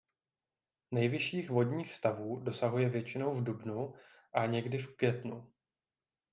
[0.91, 3.93] Nejvyšších vodních stavů dosahuje většinou v dubnu
[4.33, 5.51] a někdy v květnu.